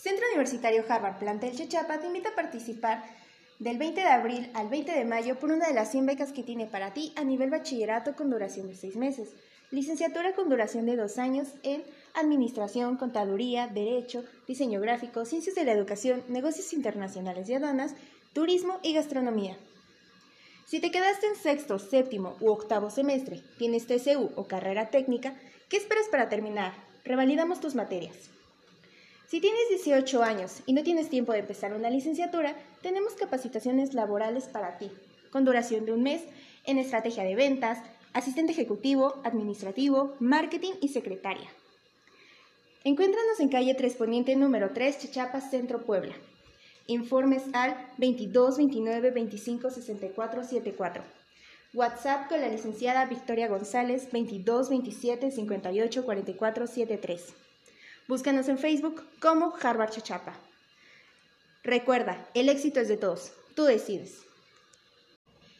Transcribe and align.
Centro 0.00 0.24
Universitario 0.28 0.82
Harvard 0.88 1.18
Plantel 1.18 1.54
Chechapa 1.54 1.98
te 1.98 2.06
invita 2.06 2.30
a 2.30 2.34
participar 2.34 3.04
del 3.58 3.76
20 3.76 4.00
de 4.00 4.06
abril 4.06 4.50
al 4.54 4.70
20 4.70 4.92
de 4.92 5.04
mayo 5.04 5.38
por 5.38 5.52
una 5.52 5.66
de 5.66 5.74
las 5.74 5.90
100 5.90 6.06
becas 6.06 6.32
que 6.32 6.42
tiene 6.42 6.66
para 6.66 6.94
ti 6.94 7.12
a 7.16 7.22
nivel 7.22 7.50
bachillerato 7.50 8.16
con 8.16 8.30
duración 8.30 8.68
de 8.68 8.76
6 8.76 8.96
meses, 8.96 9.34
licenciatura 9.70 10.34
con 10.34 10.48
duración 10.48 10.86
de 10.86 10.96
2 10.96 11.18
años 11.18 11.48
en 11.64 11.84
Administración, 12.14 12.96
Contaduría, 12.96 13.66
Derecho, 13.66 14.24
Diseño 14.48 14.80
Gráfico, 14.80 15.26
Ciencias 15.26 15.54
de 15.54 15.64
la 15.64 15.72
Educación, 15.72 16.24
Negocios 16.28 16.72
Internacionales 16.72 17.46
y 17.50 17.54
Aduanas, 17.56 17.94
Turismo 18.32 18.78
y 18.82 18.94
Gastronomía. 18.94 19.58
Si 20.64 20.80
te 20.80 20.90
quedaste 20.90 21.26
en 21.26 21.36
sexto, 21.36 21.78
séptimo 21.78 22.38
u 22.40 22.48
octavo 22.52 22.88
semestre, 22.88 23.42
tienes 23.58 23.86
TCU 23.86 24.30
o 24.34 24.48
carrera 24.48 24.88
técnica, 24.88 25.34
¿qué 25.68 25.76
esperas 25.76 26.08
para 26.08 26.30
terminar? 26.30 26.72
Revalidamos 27.04 27.60
tus 27.60 27.74
materias. 27.74 28.30
Si 29.30 29.40
tienes 29.40 29.68
18 29.68 30.24
años 30.24 30.60
y 30.66 30.72
no 30.72 30.82
tienes 30.82 31.08
tiempo 31.08 31.30
de 31.30 31.38
empezar 31.38 31.72
una 31.72 31.88
licenciatura, 31.88 32.56
tenemos 32.82 33.12
capacitaciones 33.12 33.94
laborales 33.94 34.48
para 34.48 34.76
ti, 34.76 34.90
con 35.30 35.44
duración 35.44 35.86
de 35.86 35.92
un 35.92 36.02
mes, 36.02 36.22
en 36.64 36.78
estrategia 36.78 37.22
de 37.22 37.36
ventas, 37.36 37.78
asistente 38.12 38.50
ejecutivo, 38.50 39.20
administrativo, 39.22 40.16
marketing 40.18 40.72
y 40.80 40.88
secretaria. 40.88 41.48
Encuéntranos 42.82 43.38
en 43.38 43.50
calle 43.50 43.72
3 43.76 43.94
Poniente 43.94 44.34
número 44.34 44.70
3, 44.70 44.98
Chichapas, 44.98 45.48
Centro 45.48 45.82
Puebla. 45.86 46.16
Informes 46.88 47.44
al 47.52 47.76
22 47.98 48.56
29 48.56 49.12
25 49.12 49.70
64 49.70 50.42
74. 50.42 51.04
WhatsApp 51.72 52.28
con 52.28 52.40
la 52.40 52.48
licenciada 52.48 53.06
Victoria 53.06 53.46
González 53.46 54.10
22 54.10 54.70
27 54.70 55.30
58 55.30 56.04
44 56.04 56.66
73. 56.66 57.49
Búscanos 58.10 58.48
en 58.48 58.58
Facebook 58.58 59.04
como 59.20 59.54
Harvard 59.62 59.90
Chachapa. 59.90 60.34
Recuerda, 61.62 62.28
el 62.34 62.48
éxito 62.48 62.80
es 62.80 62.88
de 62.88 62.96
todos. 62.96 63.30
Tú 63.54 63.62
decides. 63.62 64.22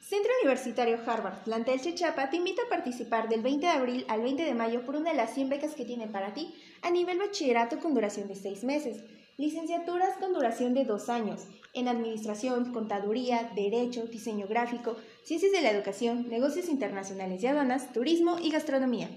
Centro 0.00 0.32
Universitario 0.42 0.98
Harvard, 1.06 1.44
plantel 1.44 1.80
Chechapa, 1.80 2.30
te 2.30 2.38
invita 2.38 2.62
a 2.62 2.68
participar 2.68 3.28
del 3.28 3.42
20 3.42 3.64
de 3.64 3.72
abril 3.72 4.04
al 4.08 4.22
20 4.22 4.42
de 4.42 4.54
mayo 4.54 4.84
por 4.84 4.96
una 4.96 5.12
de 5.12 5.18
las 5.18 5.32
100 5.34 5.50
becas 5.50 5.76
que 5.76 5.84
tiene 5.84 6.08
para 6.08 6.34
ti 6.34 6.52
a 6.82 6.90
nivel 6.90 7.20
bachillerato 7.20 7.78
con 7.78 7.94
duración 7.94 8.26
de 8.26 8.34
6 8.34 8.64
meses, 8.64 9.04
licenciaturas 9.36 10.16
con 10.16 10.32
duración 10.32 10.74
de 10.74 10.84
2 10.84 11.08
años, 11.10 11.42
en 11.74 11.86
Administración, 11.86 12.72
Contaduría, 12.72 13.52
Derecho, 13.54 14.06
Diseño 14.06 14.48
Gráfico, 14.48 14.96
Ciencias 15.22 15.52
de 15.52 15.60
la 15.60 15.70
Educación, 15.70 16.28
Negocios 16.28 16.68
Internacionales 16.68 17.40
y 17.40 17.46
Aduanas, 17.46 17.92
Turismo 17.92 18.40
y 18.40 18.50
Gastronomía. 18.50 19.10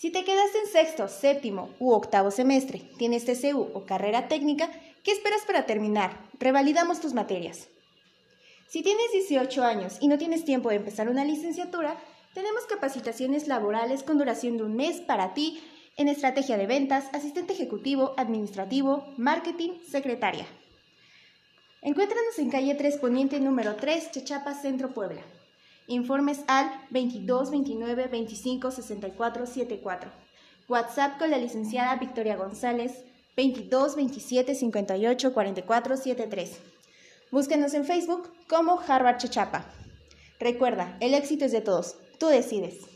Si 0.00 0.10
te 0.10 0.24
quedaste 0.24 0.56
en 0.60 0.66
sexto, 0.66 1.08
séptimo 1.08 1.74
u 1.78 1.92
octavo 1.92 2.30
semestre, 2.30 2.80
tienes 2.96 3.26
TCU 3.26 3.68
o 3.74 3.84
carrera 3.84 4.28
técnica, 4.28 4.70
¿qué 5.04 5.12
esperas 5.12 5.42
para 5.46 5.66
terminar? 5.66 6.16
Revalidamos 6.38 7.02
tus 7.02 7.12
materias. 7.12 7.68
Si 8.66 8.82
tienes 8.82 9.12
18 9.12 9.62
años 9.62 9.98
y 10.00 10.08
no 10.08 10.16
tienes 10.16 10.46
tiempo 10.46 10.70
de 10.70 10.76
empezar 10.76 11.10
una 11.10 11.26
licenciatura, 11.26 11.98
tenemos 12.32 12.64
capacitaciones 12.64 13.46
laborales 13.46 14.02
con 14.02 14.16
duración 14.16 14.56
de 14.56 14.62
un 14.62 14.74
mes 14.74 15.02
para 15.02 15.34
ti 15.34 15.62
en 15.98 16.08
estrategia 16.08 16.56
de 16.56 16.66
ventas, 16.66 17.04
asistente 17.12 17.52
ejecutivo, 17.52 18.14
administrativo, 18.16 19.04
marketing, 19.18 19.72
secretaria. 19.86 20.46
Encuéntranos 21.82 22.38
en 22.38 22.48
calle 22.48 22.74
3 22.74 22.96
Poniente 22.96 23.38
número 23.38 23.76
3, 23.76 24.12
Chachapa, 24.12 24.54
Centro 24.54 24.94
Puebla. 24.94 25.20
Informes 25.90 26.44
al 26.46 26.70
22 26.90 27.50
29 27.50 28.06
25 28.06 28.70
64 28.70 29.44
74. 29.44 30.12
WhatsApp 30.68 31.18
con 31.18 31.32
la 31.32 31.36
licenciada 31.36 31.96
Victoria 31.96 32.36
González 32.36 33.02
22 33.36 33.96
27 33.96 34.54
58 34.54 35.34
44 35.34 35.96
73. 35.96 36.60
Búsquenos 37.32 37.74
en 37.74 37.84
Facebook 37.84 38.30
como 38.48 38.78
Harvard 38.78 39.16
Chachapa. 39.16 39.64
Recuerda, 40.38 40.96
el 41.00 41.12
éxito 41.14 41.44
es 41.46 41.50
de 41.50 41.60
todos. 41.60 41.96
Tú 42.20 42.28
decides. 42.28 42.89